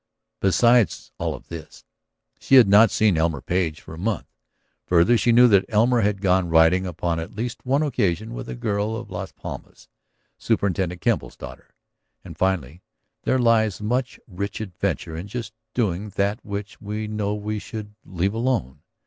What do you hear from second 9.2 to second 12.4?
Palmas, Superintendent Kemble's daughter. And